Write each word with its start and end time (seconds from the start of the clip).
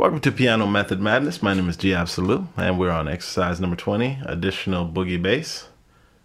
Welcome 0.00 0.20
to 0.20 0.32
Piano 0.32 0.66
Method 0.66 0.98
Madness. 0.98 1.42
My 1.42 1.52
name 1.52 1.68
is 1.68 1.76
G 1.76 1.92
Absolute, 1.92 2.46
and 2.56 2.78
we're 2.78 2.90
on 2.90 3.06
exercise 3.06 3.60
number 3.60 3.76
20, 3.76 4.20
additional 4.24 4.88
boogie 4.88 5.20
bass. 5.20 5.68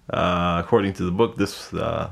Uh, 0.09 0.61
according 0.63 0.93
to 0.93 1.03
the 1.03 1.11
book, 1.11 1.35
this 1.35 1.73
uh, 1.73 2.11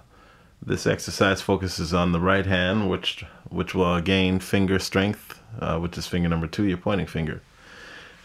this 0.62 0.86
exercise 0.86 1.42
focuses 1.42 1.94
on 1.94 2.12
the 2.12 2.20
right 2.20 2.46
hand, 2.46 2.90
which 2.90 3.24
which 3.48 3.74
will 3.74 4.02
gain 4.02 4.40
finger 4.40 4.78
strength, 4.78 5.40
uh, 5.62 5.80
which 5.80 5.98
is 5.98 6.06
finger 6.06 6.28
number 6.28 6.48
two, 6.48 6.66
your 6.66 6.76
pointing 6.76 7.08
finger. 7.08 7.42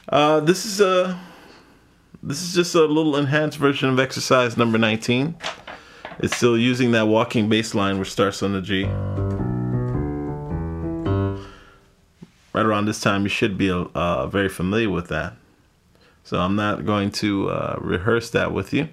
Uh, 0.09 0.41
this 0.41 0.67
is 0.67 0.81
a 0.81 1.17
this 2.21 2.43
is 2.43 2.53
just 2.53 2.75
a 2.75 2.87
little 2.87 3.15
enhanced 3.15 3.59
version 3.59 3.89
of 3.89 4.01
exercise 4.01 4.57
number 4.57 4.79
19. 4.79 5.37
It's 6.19 6.37
still 6.37 6.59
using 6.59 6.91
that 6.91 7.07
walking 7.07 7.49
bass 7.49 7.73
line, 7.73 8.01
which 8.01 8.11
starts 8.11 8.43
on 8.43 8.53
the 8.53 8.61
G. 8.61 8.89
right 12.59 12.67
around 12.67 12.87
this 12.87 13.01
time, 13.01 13.23
you 13.23 13.29
should 13.29 13.57
be 13.57 13.71
uh, 13.71 14.27
very 14.27 14.49
familiar 14.49 14.91
with 14.91 15.09
that. 15.09 15.35
So 16.25 16.41
I'm 16.41 16.57
not 16.57 16.85
going 16.85 17.13
to 17.13 17.49
uh, 17.51 17.77
rehearse 17.81 18.31
that 18.31 18.53
with 18.53 18.73
you, 18.73 18.89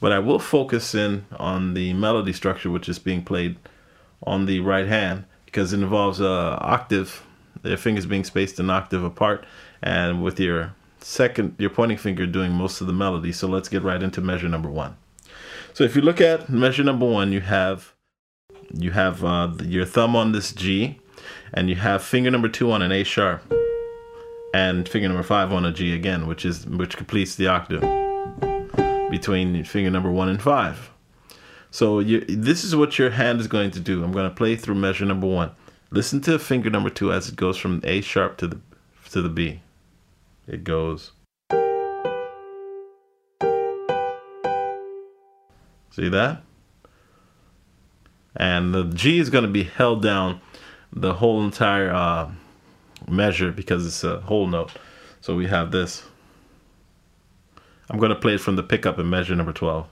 but 0.00 0.10
I 0.10 0.18
will 0.18 0.38
focus 0.38 0.94
in 0.94 1.26
on 1.38 1.74
the 1.74 1.92
melody 1.92 2.32
structure, 2.32 2.70
which 2.70 2.88
is 2.88 2.98
being 2.98 3.22
played 3.22 3.56
on 4.22 4.46
the 4.46 4.60
right 4.60 4.88
hand, 4.88 5.24
because 5.44 5.74
it 5.74 5.80
involves 5.80 6.18
a 6.20 6.58
octave, 6.60 7.22
your 7.62 7.76
fingers 7.76 8.06
being 8.06 8.24
spaced 8.24 8.58
an 8.58 8.70
octave 8.70 9.04
apart, 9.04 9.44
and 9.82 10.22
with 10.22 10.40
your 10.40 10.74
second, 11.00 11.54
your 11.58 11.70
pointing 11.70 11.98
finger 11.98 12.26
doing 12.26 12.52
most 12.52 12.80
of 12.80 12.86
the 12.86 12.92
melody. 12.92 13.32
So 13.32 13.46
let's 13.48 13.68
get 13.68 13.82
right 13.82 14.02
into 14.02 14.22
measure 14.22 14.48
number 14.48 14.70
one. 14.70 14.96
So 15.74 15.84
if 15.84 15.94
you 15.94 16.00
look 16.00 16.22
at 16.22 16.48
measure 16.48 16.84
number 16.84 17.06
one, 17.06 17.32
you 17.32 17.40
have 17.40 17.92
you 18.72 18.92
have 18.92 19.24
uh, 19.24 19.52
your 19.62 19.84
thumb 19.84 20.16
on 20.16 20.32
this 20.32 20.52
G, 20.52 20.99
and 21.52 21.68
you 21.68 21.76
have 21.76 22.02
finger 22.02 22.30
number 22.30 22.48
two 22.48 22.70
on 22.72 22.82
an 22.82 22.92
A 22.92 23.04
sharp 23.04 23.42
and 24.52 24.88
finger 24.88 25.08
number 25.08 25.22
five 25.22 25.52
on 25.52 25.64
a 25.64 25.72
G 25.72 25.94
again, 25.94 26.26
which 26.26 26.44
is 26.44 26.66
which 26.66 26.96
completes 26.96 27.34
the 27.36 27.46
octave 27.46 27.82
between 29.10 29.64
finger 29.64 29.90
number 29.90 30.10
one 30.10 30.28
and 30.28 30.40
five. 30.40 30.90
So 31.70 32.00
you, 32.00 32.20
this 32.22 32.64
is 32.64 32.74
what 32.74 32.98
your 32.98 33.10
hand 33.10 33.40
is 33.40 33.46
going 33.46 33.70
to 33.72 33.80
do. 33.80 34.02
I'm 34.02 34.12
going 34.12 34.28
to 34.28 34.34
play 34.34 34.56
through 34.56 34.74
measure 34.74 35.04
number 35.04 35.26
one. 35.26 35.52
Listen 35.90 36.20
to 36.22 36.38
finger 36.38 36.70
number 36.70 36.90
two 36.90 37.12
as 37.12 37.28
it 37.28 37.36
goes 37.36 37.56
from 37.56 37.80
A 37.84 38.00
sharp 38.00 38.36
to 38.38 38.46
the 38.46 38.60
to 39.10 39.22
the 39.22 39.28
B. 39.28 39.60
It 40.46 40.64
goes. 40.64 41.12
See 45.90 46.08
that? 46.08 46.42
And 48.36 48.72
the 48.72 48.84
G 48.84 49.18
is 49.18 49.28
going 49.28 49.42
to 49.42 49.50
be 49.50 49.64
held 49.64 50.02
down 50.02 50.40
the 50.92 51.14
whole 51.14 51.44
entire 51.44 51.90
uh, 51.92 52.30
measure 53.08 53.52
because 53.52 53.86
it's 53.86 54.04
a 54.04 54.20
whole 54.20 54.46
note. 54.46 54.72
So 55.20 55.36
we 55.36 55.46
have 55.46 55.70
this. 55.70 56.02
I'm 57.88 57.98
going 57.98 58.10
to 58.10 58.16
play 58.16 58.34
it 58.34 58.40
from 58.40 58.56
the 58.56 58.62
pickup 58.62 58.98
in 58.98 59.10
measure 59.10 59.34
number 59.34 59.52
12. 59.52 59.86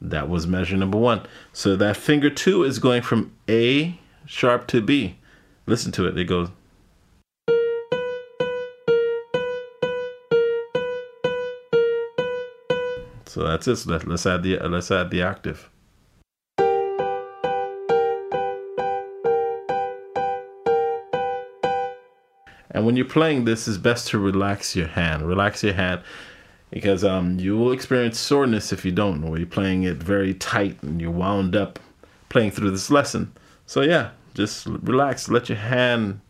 That 0.00 0.28
was 0.28 0.46
measure 0.46 0.76
number 0.76 0.98
one. 0.98 1.22
So 1.52 1.74
that 1.76 1.96
finger 1.96 2.28
two 2.28 2.64
is 2.64 2.78
going 2.78 3.02
from 3.02 3.32
A 3.48 3.98
sharp 4.26 4.66
to 4.68 4.82
B. 4.82 5.16
Listen 5.66 5.90
to 5.92 6.06
it. 6.06 6.18
It 6.18 6.24
goes. 6.24 6.50
So 13.32 13.44
that's 13.44 13.66
it. 13.66 13.76
So 13.76 13.90
let, 13.90 14.06
us 14.06 14.26
add 14.26 14.42
the 14.42 14.58
let's 14.58 14.90
add 14.90 15.10
the 15.10 15.22
octave. 15.22 15.70
And 22.70 22.84
when 22.84 22.94
you're 22.94 23.06
playing 23.06 23.46
this, 23.46 23.66
it's 23.66 23.78
best 23.78 24.08
to 24.08 24.18
relax 24.18 24.76
your 24.76 24.88
hand. 24.88 25.26
Relax 25.26 25.64
your 25.64 25.72
hand 25.72 26.02
because 26.68 27.04
um, 27.04 27.38
you 27.40 27.56
will 27.56 27.72
experience 27.72 28.18
soreness 28.18 28.70
if 28.70 28.84
you 28.84 28.92
don't, 28.92 29.24
or 29.24 29.38
you're 29.38 29.46
playing 29.46 29.84
it 29.84 29.96
very 29.96 30.34
tight 30.34 30.82
and 30.82 31.00
you're 31.00 31.10
wound 31.10 31.56
up 31.56 31.78
playing 32.28 32.50
through 32.50 32.72
this 32.72 32.90
lesson. 32.90 33.32
So 33.64 33.80
yeah, 33.80 34.10
just 34.34 34.66
relax. 34.66 35.30
Let 35.30 35.48
your 35.48 35.56
hand 35.56 36.20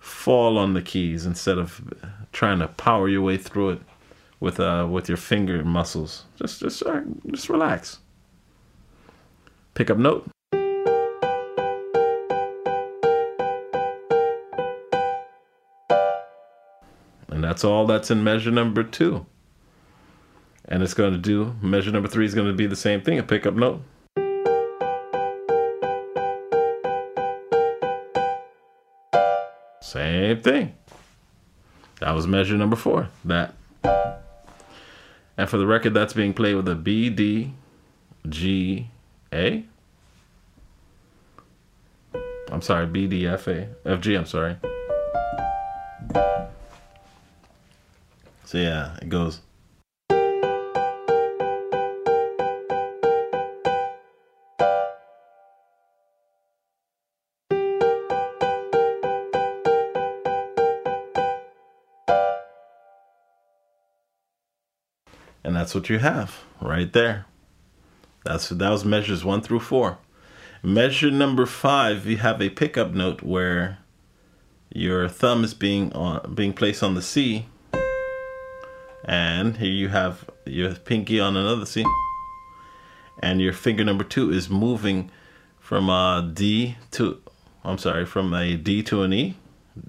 fall 0.00 0.58
on 0.58 0.74
the 0.74 0.82
keys 0.82 1.24
instead 1.24 1.58
of 1.58 1.94
trying 2.32 2.58
to 2.58 2.66
power 2.66 3.08
your 3.08 3.22
way 3.22 3.36
through 3.36 3.70
it 3.70 3.82
with 4.42 4.58
uh 4.58 4.88
with 4.90 5.08
your 5.08 5.16
finger 5.16 5.64
muscles. 5.64 6.24
Just 6.36 6.58
just 6.58 6.82
uh, 6.82 7.00
just 7.30 7.48
relax. 7.48 8.00
Pick 9.74 9.88
up 9.88 9.98
note. 9.98 10.28
And 17.28 17.42
that's 17.42 17.64
all 17.64 17.86
that's 17.86 18.10
in 18.10 18.24
measure 18.24 18.50
number 18.50 18.82
two. 18.82 19.24
And 20.66 20.82
it's 20.82 20.94
going 20.94 21.12
to 21.12 21.18
do, 21.18 21.54
measure 21.62 21.90
number 21.90 22.08
three 22.08 22.24
is 22.24 22.34
going 22.34 22.46
to 22.46 22.52
be 22.52 22.66
the 22.66 22.76
same 22.76 23.00
thing, 23.00 23.18
a 23.18 23.22
pickup 23.22 23.54
note. 23.54 23.82
Same 29.80 30.42
thing. 30.42 30.74
That 32.00 32.12
was 32.12 32.26
measure 32.26 32.56
number 32.56 32.76
four. 32.76 33.08
That 33.24 33.54
and 35.36 35.48
for 35.48 35.56
the 35.56 35.66
record, 35.66 35.94
that's 35.94 36.12
being 36.12 36.34
played 36.34 36.54
with 36.56 36.68
a 36.68 36.74
B, 36.74 37.10
D, 37.10 37.52
G, 38.28 38.88
A. 39.32 39.64
I'm 42.50 42.62
sorry, 42.62 42.86
B, 42.86 43.06
D, 43.06 43.26
F, 43.26 43.48
A, 43.48 43.68
F, 43.86 44.00
G, 44.00 44.14
I'm 44.14 44.26
sorry. 44.26 44.56
So 48.44 48.58
yeah, 48.58 48.96
it 49.00 49.08
goes. 49.08 49.40
And 65.44 65.56
that's 65.56 65.74
what 65.74 65.90
you 65.90 65.98
have 65.98 66.40
right 66.60 66.92
there. 66.92 67.26
That's 68.24 68.48
that 68.48 68.70
was 68.70 68.84
measures 68.84 69.24
one 69.24 69.40
through 69.40 69.60
four. 69.60 69.98
Measure 70.62 71.10
number 71.10 71.46
five, 71.46 72.06
you 72.06 72.18
have 72.18 72.40
a 72.40 72.48
pickup 72.48 72.92
note 72.92 73.22
where 73.22 73.78
your 74.72 75.08
thumb 75.08 75.42
is 75.42 75.54
being 75.54 75.92
on 75.92 76.34
being 76.34 76.52
placed 76.52 76.82
on 76.82 76.94
the 76.94 77.02
C, 77.02 77.46
and 79.04 79.56
here 79.56 79.72
you 79.72 79.88
have 79.88 80.30
your 80.46 80.74
pinky 80.74 81.18
on 81.18 81.36
another 81.36 81.66
C, 81.66 81.84
and 83.18 83.40
your 83.40 83.52
finger 83.52 83.84
number 83.84 84.04
two 84.04 84.30
is 84.30 84.48
moving 84.48 85.10
from 85.58 85.90
a 85.90 86.30
D 86.32 86.76
to 86.92 87.20
I'm 87.64 87.78
sorry, 87.78 88.06
from 88.06 88.32
a 88.32 88.56
D 88.56 88.82
to 88.84 89.02
an 89.02 89.12
E, 89.12 89.36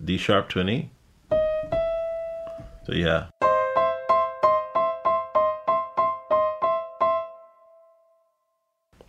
D 0.03 0.17
sharp 0.17 0.49
to 0.49 0.59
an 0.59 0.69
E. 0.69 0.89
So 2.85 2.93
yeah. 2.93 3.27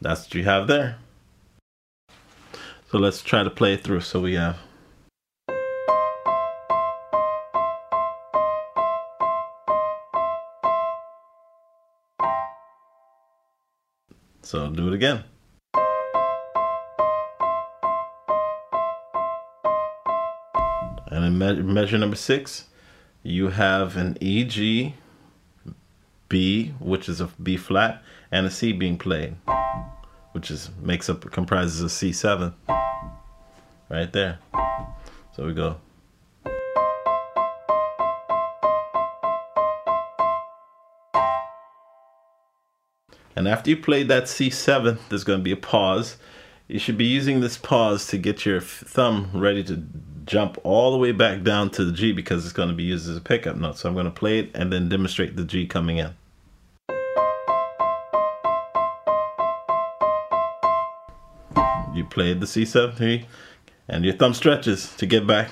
That's 0.04 0.26
what 0.26 0.34
you 0.34 0.44
have 0.44 0.66
there. 0.66 0.98
So 2.91 2.98
let's 2.98 3.22
try 3.22 3.42
to 3.42 3.48
play 3.48 3.78
through. 3.78 4.03
So 4.03 4.21
we 4.21 4.34
have. 4.34 4.59
So 14.42 14.68
do 14.71 14.89
it 14.89 14.95
again. 14.95 15.24
And 21.06 21.24
in 21.24 21.39
me 21.39 21.62
measure 21.62 21.97
number 21.97 22.16
six, 22.16 22.66
you 23.22 23.48
have 23.48 23.97
an 23.97 24.18
E, 24.21 24.45
G, 24.45 24.97
B, 26.28 26.74
which 26.78 27.09
is 27.09 27.21
a 27.21 27.26
B 27.42 27.56
flat, 27.56 28.03
and 28.30 28.47
a 28.47 28.50
C 28.50 28.72
being 28.72 28.98
played 28.98 29.36
which 30.34 30.50
is 30.50 30.68
makes 30.82 31.09
up 31.09 31.30
comprises 31.30 31.80
of 31.80 31.91
C7 31.91 32.53
right 33.88 34.12
there. 34.12 34.38
So 35.34 35.47
we 35.47 35.54
go. 35.54 35.76
And 43.36 43.48
after 43.48 43.70
you 43.70 43.77
play 43.77 44.03
that 44.04 44.24
C7, 44.24 44.98
there's 45.09 45.24
going 45.24 45.38
to 45.38 45.42
be 45.42 45.53
a 45.53 45.56
pause. 45.56 46.16
You 46.66 46.80
should 46.80 46.98
be 46.98 47.04
using 47.04 47.41
this 47.41 47.56
pause 47.56 48.06
to 48.09 48.18
get 48.18 48.44
your 48.44 48.60
thumb 48.60 49.30
ready 49.32 49.62
to 49.65 49.84
jump 50.24 50.59
all 50.65 50.92
the 50.92 50.98
way 50.98 51.12
back 51.12 51.42
down 51.42 51.71
to 51.71 51.84
the 51.84 51.92
G 51.92 52.12
because 52.12 52.44
it's 52.44 52.53
going 52.53 52.68
to 52.68 52.74
be 52.74 52.84
used 52.84 53.09
as 53.09 53.16
a 53.16 53.21
pickup 53.21 53.56
note. 53.56 53.78
So 53.78 53.88
I'm 53.88 53.94
going 53.94 54.06
to 54.06 54.10
play 54.10 54.38
it 54.38 54.50
and 54.54 54.72
then 54.72 54.88
demonstrate 54.88 55.36
the 55.36 55.44
G 55.44 55.66
coming 55.66 55.98
in. 55.98 56.15
you 61.94 62.04
played 62.04 62.41
the 62.41 62.47
C7 62.47 63.24
and 63.88 64.04
your 64.04 64.15
thumb 64.15 64.34
stretches 64.34 64.94
to 64.97 65.06
get 65.06 65.26
back. 65.26 65.50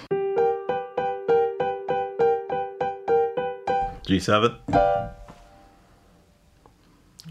G7. 4.06 4.58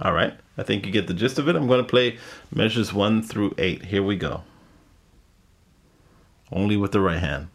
All 0.02 0.14
right, 0.14 0.34
I 0.58 0.64
think 0.64 0.86
you 0.86 0.92
get 0.92 1.08
the 1.08 1.14
gist 1.14 1.38
of 1.38 1.48
it. 1.48 1.56
I'm 1.56 1.68
going 1.68 1.84
to 1.84 1.88
play 1.88 2.18
measures 2.54 2.92
one 2.92 3.22
through 3.22 3.54
eight. 3.58 3.86
Here 3.86 4.02
we 4.02 4.16
go. 4.16 4.44
Only 6.52 6.76
with 6.76 6.92
the 6.92 7.00
right 7.00 7.20
hand. 7.20 7.48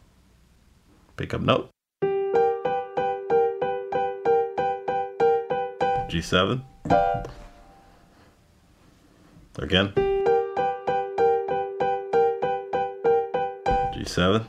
Pick 1.17 1.35
up 1.35 1.41
note. 1.43 1.71
G7. 6.09 6.63
Again. 9.59 9.93
G7. 13.95 14.47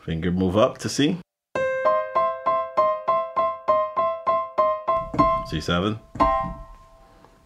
Finger 0.00 0.30
move 0.30 0.56
up 0.56 0.78
to 0.78 0.88
C. 0.88 1.18
C7. 5.50 5.98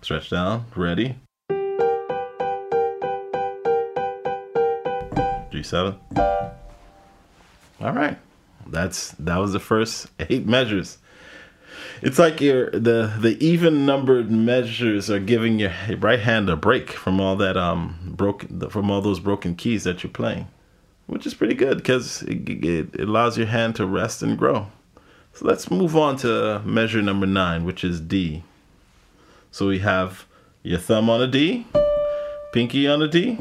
Stretch 0.02 0.30
down, 0.30 0.66
ready. 0.76 1.16
G7. 5.56 5.96
All 7.80 7.92
right. 7.92 8.18
That's 8.66 9.12
that 9.12 9.36
was 9.36 9.52
the 9.52 9.60
first 9.60 10.08
eight 10.20 10.46
measures. 10.46 10.98
It's 12.02 12.18
like 12.18 12.40
your 12.40 12.70
the 12.70 13.12
the 13.18 13.36
even 13.44 13.86
numbered 13.86 14.30
measures 14.30 15.10
are 15.10 15.18
giving 15.18 15.58
your 15.58 15.72
right 15.98 16.20
hand 16.20 16.48
a 16.50 16.56
break 16.56 16.90
from 16.90 17.20
all 17.20 17.36
that 17.36 17.56
um 17.56 18.12
broken 18.16 18.68
from 18.70 18.90
all 18.90 19.00
those 19.00 19.20
broken 19.20 19.54
keys 19.54 19.84
that 19.84 20.02
you're 20.02 20.12
playing, 20.12 20.48
which 21.06 21.26
is 21.26 21.34
pretty 21.34 21.54
good 21.54 21.78
because 21.78 22.22
it, 22.22 22.48
it 22.64 23.00
allows 23.00 23.38
your 23.38 23.46
hand 23.46 23.76
to 23.76 23.86
rest 23.86 24.22
and 24.22 24.36
grow. 24.36 24.66
So 25.32 25.46
let's 25.46 25.70
move 25.70 25.96
on 25.96 26.16
to 26.18 26.62
measure 26.64 27.02
number 27.02 27.26
nine, 27.26 27.64
which 27.64 27.84
is 27.84 28.00
D. 28.00 28.42
So 29.50 29.68
we 29.68 29.80
have 29.80 30.26
your 30.62 30.78
thumb 30.78 31.08
on 31.08 31.22
a 31.22 31.26
D, 31.26 31.66
pinky 32.52 32.88
on 32.88 33.02
a 33.02 33.08
D, 33.08 33.38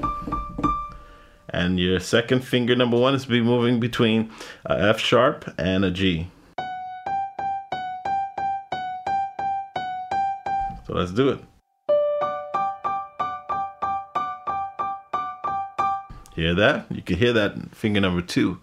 and 1.56 1.80
your 1.80 2.02
second 2.02 2.42
finger 2.42 2.76
number 2.76 2.98
one 2.98 3.16
is 3.16 3.26
be 3.26 3.40
moving 3.40 3.80
between 3.80 4.30
a 4.66 4.90
F 4.90 5.00
sharp 5.00 5.54
and 5.58 5.86
a 5.86 5.92
G. 5.92 6.30
So 10.86 10.94
let's 10.94 11.12
do 11.12 11.30
it. 11.30 11.40
Hear 16.36 16.54
that? 16.56 16.86
You 16.92 17.02
can 17.02 17.18
hear 17.18 17.32
that 17.32 17.74
finger 17.74 18.02
number 18.02 18.22
two 18.22 18.60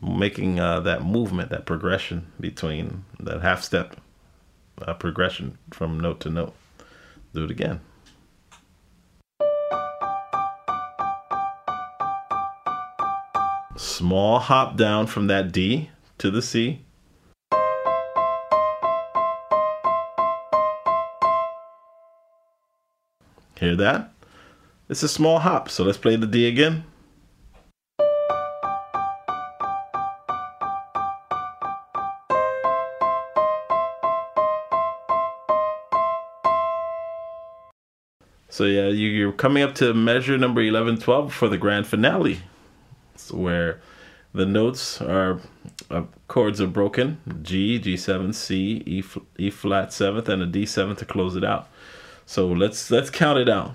making 0.00 0.58
uh, 0.58 0.80
that 0.80 1.04
movement, 1.04 1.50
that 1.50 1.66
progression 1.66 2.32
between 2.40 3.04
that 3.20 3.42
half 3.42 3.62
step 3.62 3.96
uh, 4.80 4.94
progression 4.94 5.58
from 5.70 6.00
note 6.00 6.20
to 6.20 6.30
note. 6.30 6.54
Do 7.34 7.44
it 7.44 7.50
again. 7.50 7.80
Small 13.76 14.38
hop 14.38 14.78
down 14.78 15.06
from 15.06 15.26
that 15.26 15.52
D 15.52 15.90
to 16.16 16.30
the 16.30 16.40
C. 16.40 16.80
Hear 23.58 23.76
that? 23.76 24.12
It's 24.88 25.02
a 25.02 25.08
small 25.08 25.40
hop, 25.40 25.68
so 25.68 25.84
let's 25.84 25.98
play 25.98 26.16
the 26.16 26.26
D 26.26 26.48
again. 26.48 26.84
So 38.48 38.64
yeah, 38.64 38.88
you, 38.88 39.28
are 39.28 39.32
coming 39.32 39.62
up 39.62 39.74
to 39.76 39.92
measure 39.92 40.38
number 40.38 40.62
11, 40.62 41.00
12 41.00 41.30
for 41.30 41.46
the 41.46 41.58
grand 41.58 41.86
finale, 41.86 42.40
where 43.32 43.80
the 44.32 44.46
notes 44.46 45.00
are 45.00 45.40
uh, 45.90 46.04
chords 46.28 46.60
are 46.60 46.66
broken: 46.66 47.18
G, 47.42 47.80
G7, 47.80 48.34
C, 48.34 48.82
E, 48.86 49.02
E 49.38 49.50
flat 49.50 49.92
seventh, 49.92 50.28
and 50.28 50.42
a 50.42 50.46
D7 50.46 50.96
to 50.98 51.04
close 51.04 51.36
it 51.36 51.44
out. 51.44 51.68
So 52.26 52.46
let's 52.48 52.90
let's 52.90 53.10
count 53.10 53.38
it 53.38 53.48
out. 53.48 53.72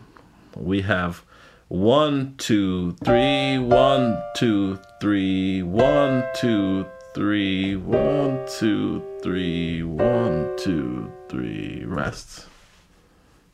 We 0.56 0.81
have 0.81 1.24
one, 1.68 2.36
two, 2.38 2.92
three, 3.03 3.57
one, 3.57 4.21
two, 4.36 4.77
three, 5.00 5.63
one, 5.63 6.24
two, 6.36 6.86
three, 7.13 7.77
one, 7.77 8.45
two, 8.59 9.01
three, 9.24 9.81
one, 9.81 10.53
two, 10.57 11.12
three. 11.30 11.86
Rest. 11.86 12.48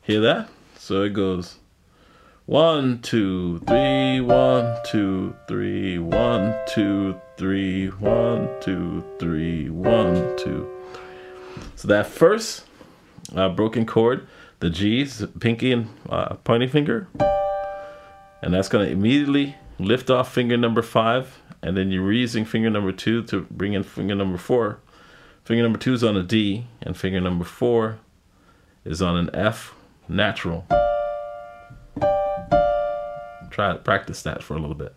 Hear 0.02 0.20
that? 0.20 0.48
So 0.76 1.02
it 1.02 1.10
goes 1.10 1.58
one, 2.48 2.98
two, 3.02 3.58
three, 3.66 4.22
one, 4.22 4.74
two, 4.86 5.36
three, 5.46 5.98
one, 5.98 6.54
two, 6.66 7.14
three, 7.36 7.88
one, 7.88 8.48
two, 8.62 9.04
three, 9.18 9.68
one, 9.68 10.34
two. 10.38 10.66
So 11.76 11.88
that 11.88 12.06
first 12.06 12.64
uh, 13.36 13.50
broken 13.50 13.84
chord, 13.84 14.26
the 14.60 14.70
G's, 14.70 15.26
pinky 15.38 15.72
and 15.72 15.90
uh, 16.08 16.36
finger, 16.46 17.06
and 18.40 18.54
that's 18.54 18.70
going 18.70 18.86
to 18.86 18.92
immediately 18.92 19.54
lift 19.78 20.08
off 20.08 20.32
finger 20.32 20.56
number 20.56 20.80
five, 20.80 21.42
and 21.60 21.76
then 21.76 21.90
you're 21.90 22.10
using 22.10 22.46
finger 22.46 22.70
number 22.70 22.92
two 22.92 23.22
to 23.24 23.42
bring 23.50 23.74
in 23.74 23.82
finger 23.82 24.14
number 24.14 24.38
four. 24.38 24.80
Finger 25.44 25.62
number 25.62 25.78
two 25.78 25.92
is 25.92 26.02
on 26.02 26.16
a 26.16 26.22
D, 26.22 26.66
and 26.80 26.96
finger 26.96 27.20
number 27.20 27.44
four 27.44 27.98
is 28.86 29.02
on 29.02 29.18
an 29.18 29.28
F 29.34 29.74
natural. 30.08 30.64
Try 33.58 33.74
practice 33.74 34.22
that 34.22 34.40
for 34.40 34.54
a 34.54 34.60
little 34.60 34.76
bit. 34.76 34.94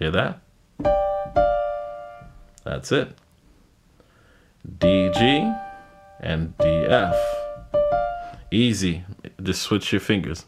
Hear 0.00 0.10
that? 0.10 0.40
That's 2.64 2.90
it. 2.90 3.16
D 4.80 5.12
G 5.14 5.52
and 6.18 6.58
D 6.58 6.66
F. 6.66 7.14
Easy. 8.50 9.04
Just 9.40 9.62
switch 9.62 9.92
your 9.92 10.00
fingers. 10.00 10.44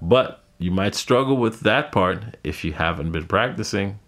But 0.00 0.42
you 0.56 0.70
might 0.70 0.94
struggle 0.94 1.36
with 1.36 1.60
that 1.60 1.92
part 1.92 2.38
if 2.42 2.64
you 2.64 2.72
haven't 2.72 3.12
been 3.12 3.26
practicing. 3.26 3.98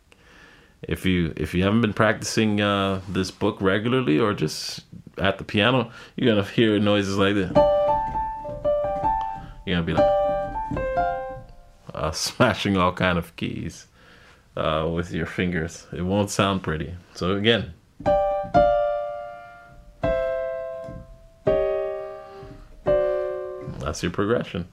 If 0.80 1.04
you 1.04 1.34
if 1.36 1.52
you 1.52 1.64
haven't 1.64 1.82
been 1.82 1.92
practicing 1.92 2.62
uh, 2.62 3.02
this 3.06 3.30
book 3.30 3.60
regularly 3.60 4.18
or 4.18 4.32
just 4.32 4.86
at 5.18 5.36
the 5.36 5.44
piano, 5.44 5.90
you're 6.16 6.34
gonna 6.34 6.48
hear 6.48 6.78
noises 6.78 7.18
like 7.18 7.34
this. 7.34 7.77
You're 9.68 9.82
gonna 9.82 9.86
be 9.86 9.92
like 9.92 10.10
uh, 11.92 12.10
smashing 12.12 12.78
all 12.78 12.90
kind 12.90 13.18
of 13.18 13.36
keys 13.36 13.86
uh, 14.56 14.88
with 14.90 15.12
your 15.12 15.26
fingers. 15.26 15.86
It 15.92 16.00
won't 16.00 16.30
sound 16.30 16.62
pretty. 16.62 16.94
So 17.14 17.32
again. 17.32 17.74
That's 23.78 24.02
your 24.02 24.10
progression. 24.10 24.68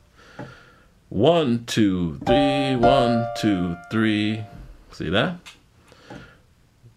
One, 1.10 1.66
two, 1.66 2.18
three, 2.26 2.78
one, 2.78 3.28
two, 3.38 3.76
three. 3.92 4.46
See 4.94 5.10
that? 5.10 5.36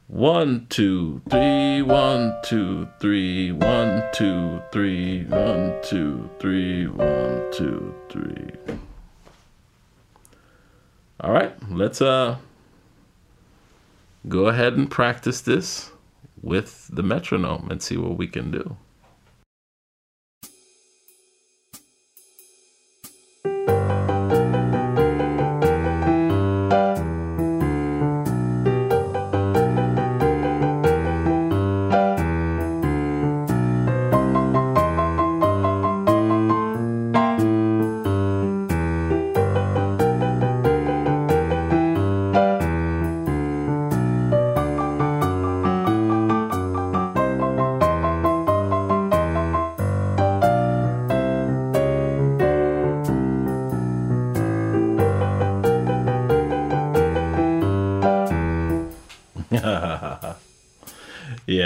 One, 0.09 0.67
two, 0.71 1.21
three, 1.29 1.83
one, 1.83 2.35
two, 2.43 2.89
three, 2.99 3.53
one, 3.53 4.03
two, 4.15 4.63
three, 4.73 5.25
one, 5.25 5.75
two, 5.83 6.31
three, 6.41 6.87
one, 6.87 7.45
two, 7.53 7.95
three. 8.09 8.51
All 11.21 11.31
right, 11.31 11.55
let's 11.71 12.01
uh 12.01 12.39
go 14.27 14.47
ahead 14.47 14.79
and 14.79 14.91
practice 14.91 15.43
this 15.43 15.91
with 16.41 16.89
the 16.91 17.03
metronome 17.03 17.69
and 17.71 17.83
see 17.83 17.99
what 17.99 18.17
we 18.17 18.29
can 18.29 18.51
do. 18.51 18.79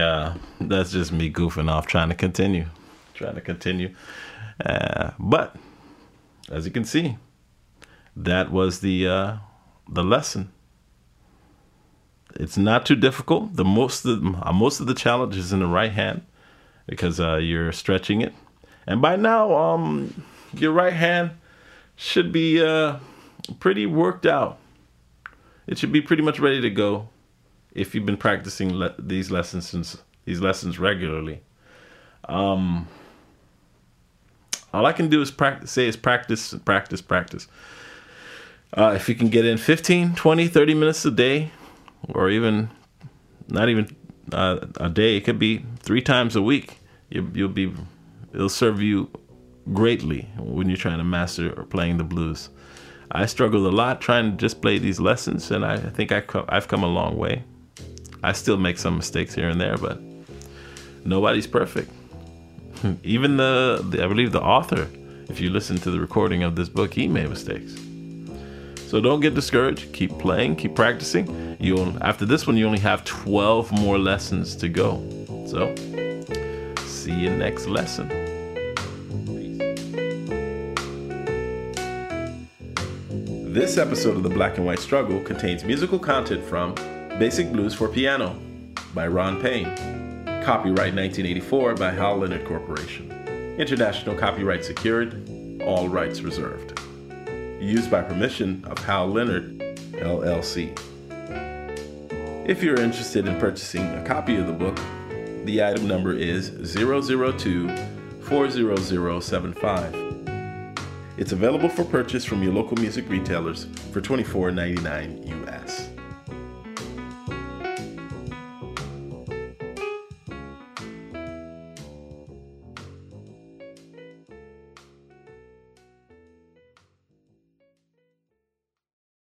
Yeah, 0.02 0.34
that's 0.60 0.90
just 0.90 1.12
me 1.12 1.32
goofing 1.32 1.70
off, 1.70 1.86
trying 1.86 2.08
to 2.08 2.16
continue, 2.16 2.66
trying 3.14 3.36
to 3.36 3.40
continue. 3.40 3.94
Uh, 4.58 5.12
but 5.16 5.54
as 6.50 6.66
you 6.66 6.72
can 6.72 6.84
see, 6.84 7.18
that 8.16 8.50
was 8.50 8.80
the 8.80 9.06
uh, 9.06 9.36
the 9.88 10.02
lesson. 10.02 10.50
It's 12.34 12.56
not 12.56 12.84
too 12.84 12.96
difficult. 12.96 13.54
The 13.54 13.64
most 13.64 14.04
of 14.04 14.22
the, 14.22 14.40
uh, 14.42 14.52
most 14.52 14.80
of 14.80 14.88
the 14.88 14.94
challenge 14.94 15.36
is 15.36 15.52
in 15.52 15.60
the 15.60 15.68
right 15.68 15.92
hand 15.92 16.22
because 16.86 17.20
uh, 17.20 17.36
you're 17.36 17.70
stretching 17.70 18.22
it, 18.22 18.34
and 18.88 19.00
by 19.00 19.14
now, 19.14 19.54
um, 19.54 20.24
your 20.52 20.72
right 20.72 20.94
hand 20.94 21.30
should 21.94 22.32
be 22.32 22.60
uh, 22.60 22.96
pretty 23.60 23.86
worked 23.86 24.26
out. 24.26 24.58
It 25.68 25.78
should 25.78 25.92
be 25.92 26.00
pretty 26.00 26.24
much 26.24 26.40
ready 26.40 26.60
to 26.60 26.70
go 26.70 27.08
if 27.74 27.94
you've 27.94 28.06
been 28.06 28.16
practicing 28.16 28.74
le- 28.74 28.94
these 28.98 29.30
lessons 29.30 29.68
since 29.68 29.96
these 30.24 30.40
lessons 30.40 30.78
regularly. 30.78 31.40
Um, 32.28 32.88
all 34.72 34.86
I 34.86 34.92
can 34.92 35.08
do 35.08 35.20
is 35.20 35.30
practice, 35.30 35.70
say 35.70 35.86
is 35.86 35.96
practice, 35.96 36.54
practice, 36.64 37.02
practice. 37.02 37.48
Uh, 38.74 38.92
if 38.96 39.08
you 39.08 39.14
can 39.14 39.28
get 39.28 39.44
in 39.44 39.58
15, 39.58 40.14
20, 40.14 40.48
30 40.48 40.74
minutes 40.74 41.04
a 41.04 41.10
day, 41.10 41.50
or 42.08 42.30
even 42.30 42.70
not 43.48 43.68
even 43.68 43.94
uh, 44.32 44.60
a 44.76 44.88
day, 44.88 45.16
it 45.16 45.24
could 45.24 45.38
be 45.38 45.64
three 45.80 46.00
times 46.00 46.36
a 46.36 46.42
week. 46.42 46.78
You, 47.10 47.30
you'll 47.34 47.48
be, 47.50 47.72
it'll 48.32 48.48
serve 48.48 48.80
you 48.80 49.10
greatly 49.72 50.22
when 50.38 50.68
you're 50.68 50.78
trying 50.78 50.98
to 50.98 51.04
master 51.04 51.52
or 51.58 51.64
playing 51.64 51.98
the 51.98 52.04
blues. 52.04 52.48
I 53.10 53.26
struggled 53.26 53.66
a 53.66 53.76
lot 53.76 54.00
trying 54.00 54.30
to 54.30 54.36
just 54.38 54.62
play 54.62 54.78
these 54.78 54.98
lessons, 54.98 55.50
and 55.50 55.66
I 55.66 55.76
think 55.76 56.12
I 56.12 56.22
I've 56.48 56.66
come 56.66 56.82
a 56.82 56.88
long 56.88 57.18
way. 57.18 57.44
I 58.22 58.32
still 58.32 58.56
make 58.56 58.78
some 58.78 58.96
mistakes 58.96 59.34
here 59.34 59.48
and 59.48 59.60
there, 59.60 59.76
but 59.76 60.00
nobody's 61.04 61.46
perfect. 61.46 61.90
Even 63.02 63.36
the, 63.36 63.84
the, 63.90 64.04
I 64.04 64.06
believe 64.06 64.32
the 64.32 64.40
author, 64.42 64.88
if 65.28 65.40
you 65.40 65.50
listen 65.50 65.76
to 65.78 65.90
the 65.90 65.98
recording 65.98 66.42
of 66.42 66.54
this 66.54 66.68
book, 66.68 66.94
he 66.94 67.08
made 67.08 67.28
mistakes. 67.28 67.74
So 68.86 69.00
don't 69.00 69.20
get 69.20 69.34
discouraged. 69.34 69.92
Keep 69.92 70.18
playing, 70.18 70.56
keep 70.56 70.74
practicing. 70.74 71.56
You'll 71.58 71.96
after 72.02 72.26
this 72.26 72.46
one, 72.46 72.56
you 72.56 72.66
only 72.66 72.80
have 72.80 73.04
12 73.04 73.72
more 73.72 73.98
lessons 73.98 74.54
to 74.56 74.68
go. 74.68 75.02
So 75.46 75.74
see 76.84 77.12
you 77.12 77.30
next 77.30 77.66
lesson. 77.66 78.08
This 83.52 83.78
episode 83.78 84.16
of 84.16 84.22
the 84.22 84.30
Black 84.30 84.58
and 84.58 84.66
White 84.66 84.78
Struggle 84.78 85.20
contains 85.20 85.64
musical 85.64 85.98
content 85.98 86.44
from 86.44 86.74
Basic 87.22 87.52
Blues 87.52 87.72
for 87.72 87.86
Piano 87.86 88.36
by 88.94 89.06
Ron 89.06 89.40
Payne. 89.40 89.76
Copyright 90.42 90.92
1984 90.92 91.76
by 91.76 91.92
Hal 91.92 92.16
Leonard 92.16 92.44
Corporation. 92.44 93.12
International 93.60 94.16
copyright 94.16 94.64
secured, 94.64 95.60
all 95.62 95.88
rights 95.88 96.22
reserved. 96.22 96.80
Used 97.60 97.92
by 97.92 98.02
permission 98.02 98.64
of 98.66 98.76
Hal 98.78 99.06
Leonard, 99.06 99.56
LLC. 99.92 100.76
If 102.44 102.60
you're 102.60 102.80
interested 102.80 103.28
in 103.28 103.38
purchasing 103.38 103.86
a 103.94 104.04
copy 104.04 104.34
of 104.34 104.48
the 104.48 104.52
book, 104.52 104.80
the 105.44 105.62
item 105.62 105.86
number 105.86 106.12
is 106.12 106.50
002 106.74 107.68
40075. 108.22 109.94
It's 111.18 111.30
available 111.30 111.68
for 111.68 111.84
purchase 111.84 112.24
from 112.24 112.42
your 112.42 112.52
local 112.52 112.76
music 112.78 113.08
retailers 113.08 113.66
for 113.92 114.00
$24.99 114.00 115.28
US. 115.28 115.41